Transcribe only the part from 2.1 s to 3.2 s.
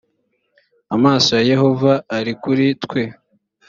ari kuri twe